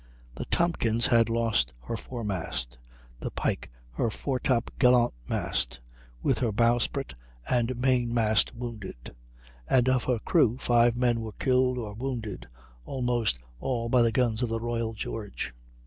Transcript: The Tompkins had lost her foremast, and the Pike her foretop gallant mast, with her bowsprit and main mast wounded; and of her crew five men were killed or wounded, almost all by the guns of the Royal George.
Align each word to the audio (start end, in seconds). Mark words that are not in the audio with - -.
The 0.33 0.45
Tompkins 0.45 1.05
had 1.05 1.29
lost 1.29 1.75
her 1.81 1.95
foremast, 1.95 2.79
and 3.19 3.27
the 3.27 3.29
Pike 3.29 3.69
her 3.91 4.09
foretop 4.09 4.71
gallant 4.79 5.13
mast, 5.29 5.79
with 6.23 6.39
her 6.39 6.51
bowsprit 6.51 7.13
and 7.47 7.77
main 7.77 8.11
mast 8.11 8.55
wounded; 8.55 9.15
and 9.69 9.87
of 9.87 10.05
her 10.05 10.17
crew 10.17 10.57
five 10.57 10.97
men 10.97 11.19
were 11.21 11.33
killed 11.33 11.77
or 11.77 11.93
wounded, 11.93 12.47
almost 12.83 13.37
all 13.59 13.89
by 13.89 14.01
the 14.01 14.11
guns 14.11 14.41
of 14.41 14.49
the 14.49 14.59
Royal 14.59 14.93
George. 14.95 15.53